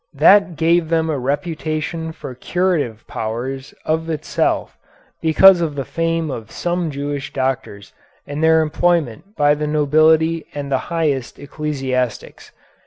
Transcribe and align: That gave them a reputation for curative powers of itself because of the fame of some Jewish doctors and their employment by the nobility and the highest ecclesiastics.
That 0.15 0.55
gave 0.55 0.89
them 0.89 1.11
a 1.11 1.19
reputation 1.19 2.11
for 2.11 2.33
curative 2.33 3.05
powers 3.05 3.75
of 3.85 4.09
itself 4.09 4.75
because 5.21 5.61
of 5.61 5.75
the 5.75 5.85
fame 5.85 6.31
of 6.31 6.49
some 6.49 6.89
Jewish 6.89 7.31
doctors 7.31 7.93
and 8.25 8.43
their 8.43 8.63
employment 8.63 9.35
by 9.35 9.53
the 9.53 9.67
nobility 9.67 10.47
and 10.55 10.71
the 10.71 10.79
highest 10.89 11.37
ecclesiastics. 11.37 12.51